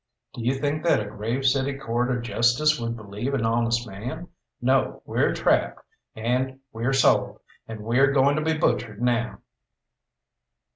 [0.33, 4.29] Do you think that a Grave City court of justice would believe an honest man?
[4.59, 5.83] No, we're trapped,
[6.15, 9.41] and we're sold, and we're going to be butchered now."